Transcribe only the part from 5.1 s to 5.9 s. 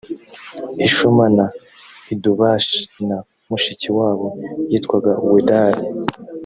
wedari